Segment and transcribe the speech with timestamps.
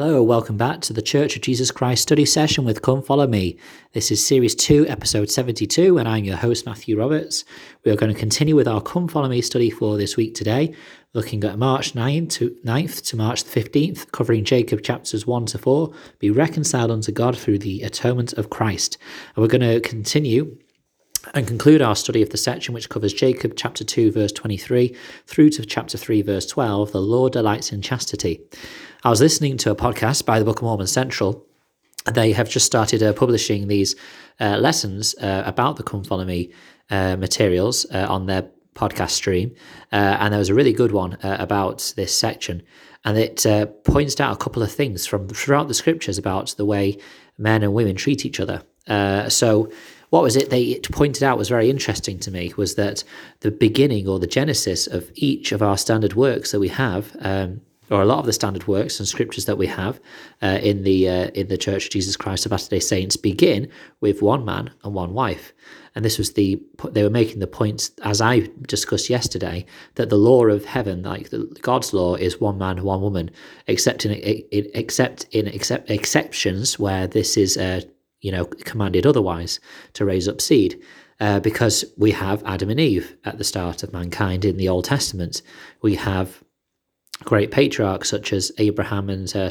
[0.00, 3.58] Hello, welcome back to the Church of Jesus Christ study session with Come Follow Me.
[3.94, 7.44] This is Series 2, Episode 72, and I'm your host, Matthew Roberts.
[7.84, 10.72] We are going to continue with our Come Follow Me study for this week today,
[11.14, 15.58] looking at March 9th to, 9th to March the 15th, covering Jacob chapters 1 to
[15.58, 18.98] 4, Be reconciled unto God through the atonement of Christ.
[19.34, 20.58] And we're going to continue
[21.34, 24.94] and conclude our study of the section which covers Jacob chapter 2 verse 23
[25.26, 28.40] through to chapter 3 verse 12 the Lord delights in chastity.
[29.04, 31.46] I was listening to a podcast by the Book of Mormon Central.
[32.12, 33.94] They have just started uh, publishing these
[34.40, 36.52] uh, lessons uh, about the Come Follow Me
[36.90, 39.54] uh, materials uh, on their podcast stream
[39.92, 42.62] uh, and there was a really good one about this section.
[43.04, 43.44] And it
[43.84, 46.98] points out a couple of things from throughout the scriptures about the way
[47.38, 48.62] men and women treat each other.
[49.30, 49.70] So
[50.10, 53.04] what was it they pointed out was very interesting to me was that
[53.40, 57.60] the beginning or the genesis of each of our standard works that we have um,
[57.90, 60.00] or a lot of the standard works and scriptures that we have
[60.42, 63.70] uh, in the uh, in the Church of Jesus Christ of Latter Day Saints begin
[64.00, 65.52] with one man and one wife,
[65.94, 69.64] and this was the they were making the point as I discussed yesterday
[69.94, 73.30] that the law of heaven, like the, God's law, is one man one woman,
[73.66, 77.80] except in, in except in except exceptions where this is uh,
[78.20, 79.60] you know, commanded otherwise
[79.94, 80.80] to raise up seed.
[81.20, 84.84] Uh, because we have Adam and Eve at the start of mankind in the Old
[84.84, 85.42] Testament.
[85.82, 86.44] We have
[87.24, 89.50] great patriarchs such as Abraham and uh,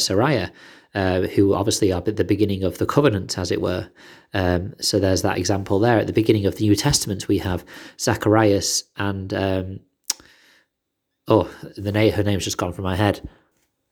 [0.95, 3.89] uh, who obviously are at the beginning of the covenant, as it were.
[4.33, 5.99] Um, so there's that example there.
[5.99, 7.65] At the beginning of the New Testament, we have
[7.99, 9.79] Zacharias and um,
[11.27, 13.27] oh, the name her name's just gone from my head,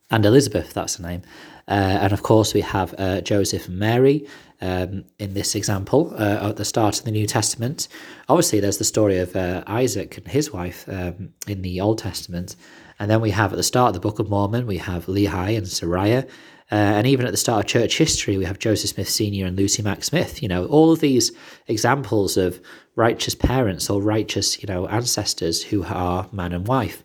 [0.10, 0.74] and Elizabeth.
[0.74, 1.22] That's the name.
[1.68, 4.28] Uh, and of course, we have uh, Joseph and Mary
[4.62, 7.88] um, in this example uh, at the start of the New Testament.
[8.30, 12.56] Obviously, there's the story of uh, Isaac and his wife um, in the Old Testament.
[13.00, 15.58] And then we have at the start of the Book of Mormon, we have Lehi
[15.58, 16.30] and Sariah.
[16.72, 19.46] Uh, and even at the start of church history, we have Joseph Smith Sr.
[19.46, 20.42] and Lucy Mack Smith.
[20.42, 21.32] You know, all of these
[21.68, 22.60] examples of
[22.96, 27.04] righteous parents or righteous, you know, ancestors who are man and wife.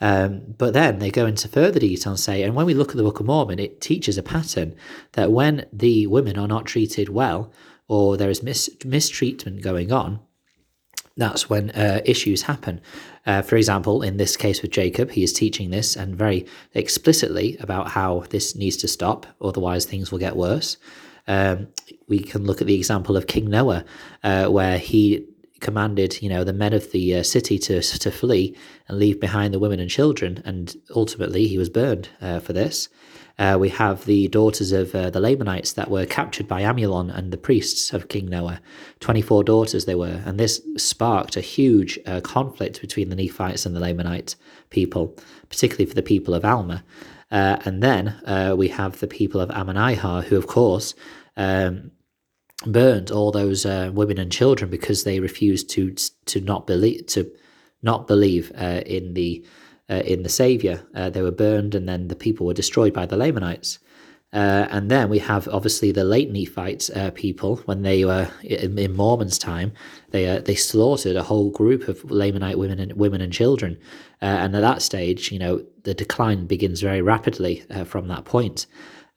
[0.00, 2.96] Um, but then they go into further detail and say, and when we look at
[2.96, 4.76] the Book of Mormon, it teaches a pattern
[5.12, 7.52] that when the women are not treated well
[7.88, 10.20] or there is mis- mistreatment going on,
[11.16, 12.80] that's when uh, issues happen.
[13.26, 17.56] Uh, for example, in this case with Jacob, he is teaching this and very explicitly
[17.58, 20.76] about how this needs to stop, otherwise, things will get worse.
[21.26, 21.68] Um,
[22.06, 23.84] we can look at the example of King Noah,
[24.22, 25.26] uh, where he
[25.60, 28.56] commanded, you know, the men of the uh, city to to flee
[28.88, 32.88] and leave behind the women and children, and ultimately he was burned uh, for this.
[33.38, 37.32] Uh, we have the daughters of uh, the Lamanites that were captured by Amulon and
[37.32, 38.60] the priests of King Noah.
[38.98, 43.76] 24 daughters they were, and this sparked a huge uh, conflict between the Nephites and
[43.76, 44.34] the Lamanite
[44.70, 45.16] people,
[45.48, 46.84] particularly for the people of Alma.
[47.30, 48.18] Uh, and then
[48.56, 50.94] we have the people of Ammonihah, who, of course,
[51.36, 51.92] um,
[52.66, 55.94] burned all those uh, women and children because they refused to
[56.26, 57.30] to not believe to
[57.82, 59.44] not believe uh, in the
[59.90, 60.84] uh, in the Savior.
[60.94, 63.78] Uh, they were burned, and then the people were destroyed by the Lamanites.
[64.30, 68.78] Uh, and then we have obviously the late Nephite uh, people when they were in,
[68.78, 69.72] in Mormon's time.
[70.10, 73.78] They they slaughtered a whole group of Lamanite women and women and children.
[74.20, 78.66] and at that stage, you know, the decline begins very rapidly from that point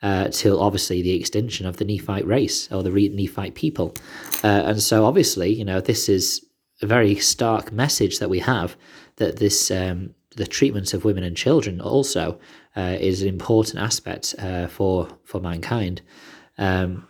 [0.01, 3.95] uh, till obviously the extinction of the Nephite race or the Nephite people.
[4.44, 6.45] Uh, and so, obviously, you know, this is
[6.81, 8.75] a very stark message that we have
[9.17, 12.40] that this um, the treatment of women and children also
[12.75, 16.01] uh, is an important aspect uh, for for mankind,
[16.57, 17.07] um,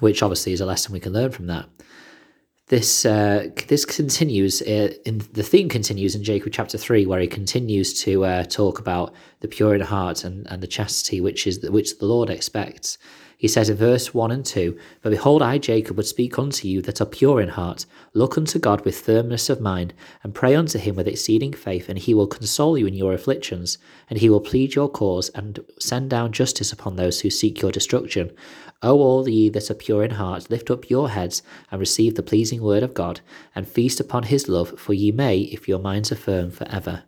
[0.00, 1.68] which obviously is a lesson we can learn from that
[2.68, 7.26] this uh, this continues uh, in the theme continues in Jacob chapter three, where he
[7.26, 11.60] continues to uh, talk about the pure in heart and, and the chastity which is
[11.68, 12.96] which the Lord expects.
[13.44, 16.80] He says in verse 1 and 2 But behold, I, Jacob, would speak unto you
[16.80, 17.84] that are pure in heart.
[18.14, 21.98] Look unto God with firmness of mind, and pray unto him with exceeding faith, and
[21.98, 23.76] he will console you in your afflictions,
[24.08, 27.70] and he will plead your cause, and send down justice upon those who seek your
[27.70, 28.32] destruction.
[28.80, 32.22] O all ye that are pure in heart, lift up your heads, and receive the
[32.22, 33.20] pleasing word of God,
[33.54, 37.02] and feast upon his love, for ye may, if your minds are firm, for ever.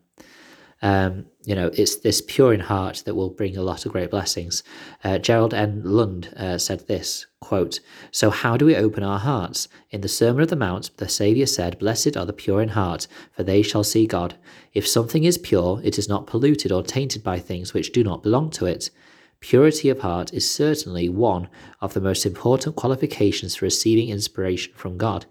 [0.82, 4.10] Um, you know, it's this pure in heart that will bring a lot of great
[4.10, 4.64] blessings.
[5.04, 5.80] Uh, Gerald N.
[5.84, 7.78] Lund uh, said this quote,
[8.10, 9.68] So, how do we open our hearts?
[9.90, 13.06] In the Sermon of the Mount, the Saviour said, Blessed are the pure in heart,
[13.30, 14.34] for they shall see God.
[14.74, 18.24] If something is pure, it is not polluted or tainted by things which do not
[18.24, 18.90] belong to it.
[19.38, 21.48] Purity of heart is certainly one
[21.80, 25.26] of the most important qualifications for receiving inspiration from God.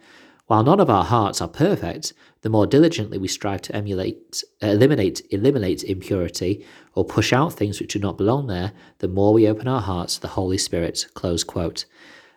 [0.48, 5.22] While none of our hearts are perfect, the more diligently we strive to emulate, eliminate,
[5.32, 6.64] eliminate impurity
[6.94, 10.16] or push out things which do not belong there, the more we open our hearts
[10.16, 11.08] to the Holy Spirit.
[11.16, 11.86] Close quote.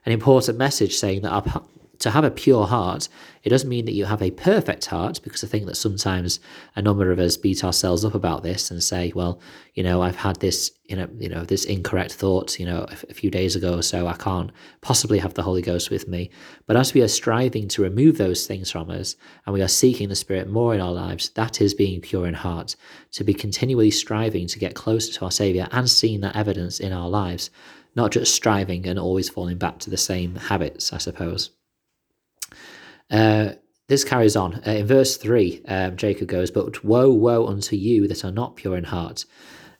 [0.06, 1.62] An important message saying that our,
[2.00, 3.08] to have a pure heart,
[3.42, 6.38] it doesn't mean that you have a perfect heart, because I think that sometimes
[6.76, 9.40] a number of us beat ourselves up about this and say, well,
[9.74, 13.14] you know, I've had this, you know, you know, this incorrect thought, you know, a,
[13.14, 14.50] few days ago, or so I can't
[14.80, 16.30] possibly have the Holy Ghost with me.
[16.66, 19.16] But as we are striving to remove those things from us,
[19.46, 22.34] and we are seeking the Spirit more in our lives, that is being pure in
[22.34, 22.76] heart.
[23.12, 26.92] To be continually striving to get closer to our Saviour and seeing that evidence in
[26.92, 27.50] our lives,
[27.94, 31.50] not just striving and always falling back to the same habits, I suppose.
[33.10, 33.50] Uh,
[33.88, 34.60] this carries on.
[34.66, 38.56] Uh, in verse 3, um, Jacob goes, But woe, woe unto you that are not
[38.56, 39.24] pure in heart.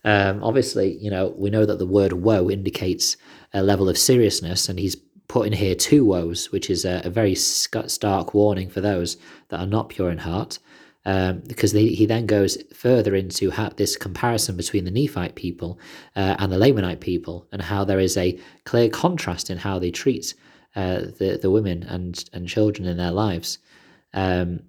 [0.04, 3.16] Um, obviously, you know, we know that the word woe indicates
[3.52, 4.96] a level of seriousness, and he's
[5.28, 9.18] put in here two woes, which is a, a very stark warning for those
[9.48, 10.58] that are not pure in heart.
[11.04, 15.78] Um, because he, he then goes further into this comparison between the Nephite people
[16.16, 19.90] uh, and the Lamanite people, and how there is a clear contrast in how they
[19.90, 20.34] treat
[20.76, 23.58] uh, the the women and and children in their lives.
[24.14, 24.60] Um,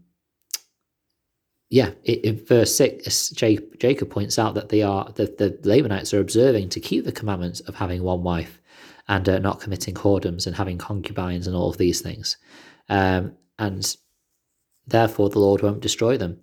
[1.69, 6.69] yeah, in verse six, Jacob points out that they are that the Lamanites are observing
[6.69, 8.59] to keep the commandments of having one wife,
[9.07, 12.37] and uh, not committing whoredoms and having concubines and all of these things,
[12.89, 13.95] um, and
[14.87, 16.39] therefore the Lord won't destroy them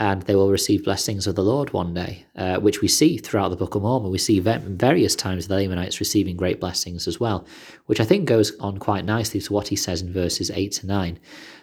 [0.00, 3.50] and they will receive blessings of the Lord one day, uh, which we see throughout
[3.50, 4.10] the Book of Mormon.
[4.10, 7.46] We see various times the Lamanites receiving great blessings as well,
[7.84, 10.86] which I think goes on quite nicely to what he says in verses 8 to
[10.86, 11.18] 9.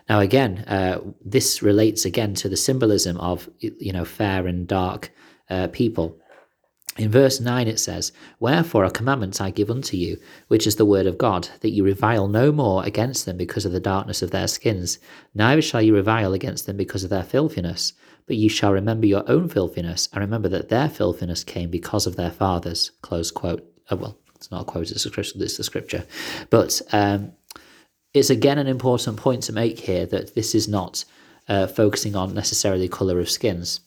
[0.08, 5.12] Now, again, uh, this relates again to the symbolism of, you know, fair and dark
[5.50, 6.20] uh, people.
[6.98, 10.18] In verse 9 it says, Wherefore a commandment I give unto you,
[10.48, 13.72] which is the word of God, that you revile no more against them because of
[13.72, 14.98] the darkness of their skins,
[15.36, 17.94] neither shall you revile against them because of their filthiness
[18.28, 22.18] but you shall remember your own filthiness, and remember that their filthiness came because of
[22.18, 22.92] their fathers.
[23.02, 23.66] Close quote.
[23.90, 25.34] Oh, well, it's not a quote, it's a scripture.
[25.38, 26.06] It's the scripture.
[26.50, 27.32] But um,
[28.14, 31.06] it's again an important point to make here that this is not
[31.48, 33.80] uh, focusing on necessarily colour of skins.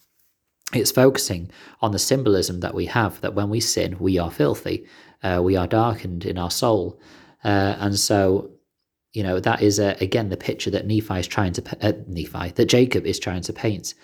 [0.72, 1.50] It's focusing
[1.80, 4.86] on the symbolism that we have that when we sin, we are filthy,
[5.22, 7.00] uh, we are darkened in our soul.
[7.42, 8.50] Uh, and so
[9.12, 12.50] you know that is uh, again the picture that Nephi is trying to uh, Nephi
[12.50, 13.94] that Jacob is trying to paint.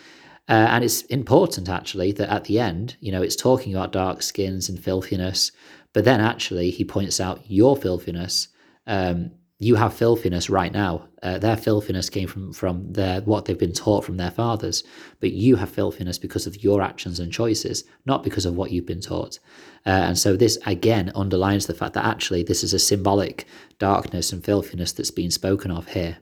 [0.49, 4.23] Uh, and it's important actually that at the end, you know, it's talking about dark
[4.23, 5.51] skins and filthiness,
[5.93, 8.49] but then actually he points out your filthiness.
[8.87, 11.09] Um, you have filthiness right now.
[11.23, 14.85] Uh, their filthiness came from from their what they've been taught from their fathers,
[15.21, 18.87] but you have filthiness because of your actions and choices, not because of what you've
[18.87, 19.39] been taught.
[19.87, 23.47] Uh, and so this again underlines the fact that actually this is a symbolic
[23.79, 26.19] darkness and filthiness that's being spoken of here.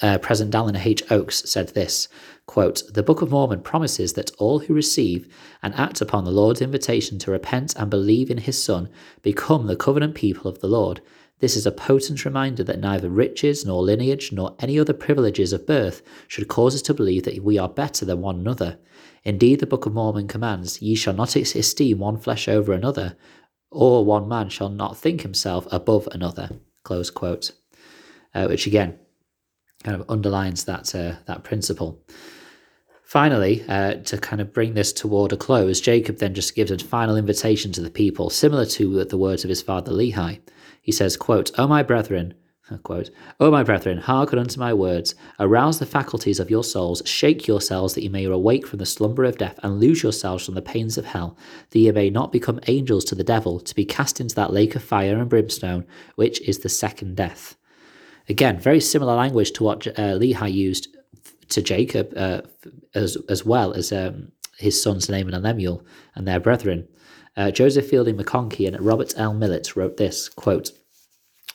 [0.00, 1.02] Uh, President Dallin H.
[1.10, 2.08] Oaks said this
[2.46, 5.32] quote, The Book of Mormon promises that all who receive
[5.62, 8.88] and act upon the Lord's invitation to repent and believe in his Son
[9.22, 11.00] become the covenant people of the Lord.
[11.40, 15.66] This is a potent reminder that neither riches, nor lineage, nor any other privileges of
[15.66, 18.78] birth should cause us to believe that we are better than one another.
[19.24, 23.16] Indeed, the Book of Mormon commands, Ye shall not esteem one flesh over another,
[23.70, 26.50] or one man shall not think himself above another.
[26.82, 27.52] Close quote.
[28.34, 28.98] Uh, which again
[29.84, 32.02] kind of underlines that uh, that principle.
[33.04, 36.78] Finally, uh, to kind of bring this toward a close, Jacob then just gives a
[36.78, 40.40] final invitation to the people, similar to the words of his father Lehi.
[40.88, 42.32] He says, quote, O my brethren,
[42.82, 47.46] quote, O my brethren, hearken unto my words, arouse the faculties of your souls, shake
[47.46, 50.62] yourselves that ye may awake from the slumber of death, and lose yourselves from the
[50.62, 51.36] pains of hell,
[51.68, 54.74] that ye may not become angels to the devil, to be cast into that lake
[54.76, 57.54] of fire and brimstone, which is the second death.
[58.26, 60.96] Again, very similar language to what uh, Lehi used
[61.50, 62.40] to Jacob, uh,
[62.94, 66.88] as as well as um, his sons Laman and Lemuel and their brethren.
[67.38, 69.32] Uh, Joseph Fielding McConkie and Robert L.
[69.32, 70.72] Millet wrote this quote.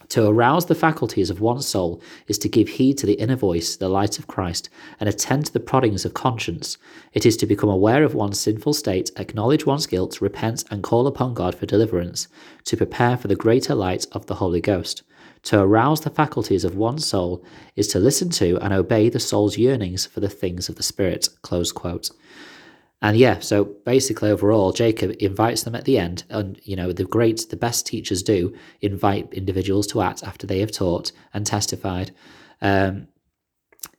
[0.09, 3.75] To arouse the faculties of one's soul is to give heed to the inner voice,
[3.75, 4.69] the light of Christ,
[5.01, 6.77] and attend to the proddings of conscience.
[7.11, 11.05] It is to become aware of one's sinful state, acknowledge one's guilt, repent, and call
[11.05, 12.29] upon God for deliverance,
[12.63, 15.03] to prepare for the greater light of the Holy Ghost.
[15.43, 17.43] To arouse the faculties of one's soul
[17.75, 21.27] is to listen to and obey the soul's yearnings for the things of the Spirit.
[21.41, 22.09] Close quote.
[23.03, 27.03] And yeah, so basically overall, Jacob invites them at the end, and you know, the
[27.03, 32.11] great, the best teachers do invite individuals to act after they have taught and testified.
[32.61, 33.09] Um,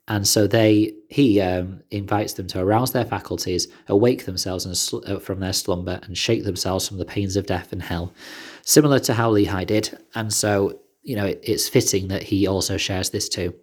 [0.09, 5.19] and so they he um, invites them to arouse their faculties, awake themselves sl- uh,
[5.19, 8.15] from their slumber, and shake themselves from the pains of death and hell,
[8.63, 9.99] similar to how Lehi did.
[10.15, 13.55] And so you know, it, it's fitting that he also shares this too.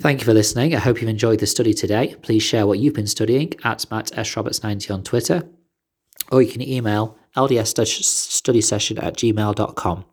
[0.00, 0.74] Thank you for listening.
[0.74, 2.16] I hope you've enjoyed the study today.
[2.22, 4.34] Please share what you've been studying at Matt S.
[4.34, 5.46] Roberts 90 on Twitter,
[6.32, 10.04] or you can email lds study session at gmail.com.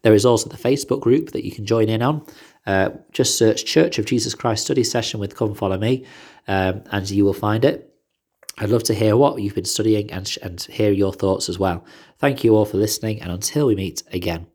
[0.00, 2.24] There is also the Facebook group that you can join in on.
[2.64, 6.06] Uh, just search Church of Jesus Christ Study Session with Come Follow Me,
[6.48, 7.92] um, and you will find it.
[8.56, 11.84] I'd love to hear what you've been studying and, and hear your thoughts as well.
[12.18, 14.46] Thank you all for listening, and until we meet again.